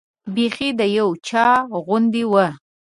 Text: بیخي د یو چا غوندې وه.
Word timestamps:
بیخي 0.35 0.69
د 0.79 0.81
یو 0.97 1.09
چا 1.27 1.47
غوندې 1.85 2.23
وه. 2.31 2.47